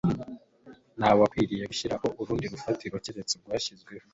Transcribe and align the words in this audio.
«Ntawe 0.97 1.19
ukwiriye 1.27 1.63
gushyiraho 1.71 2.07
urundi 2.21 2.45
rufatiro 2.53 2.95
keretse 3.05 3.33
urwashizweho, 3.35 4.05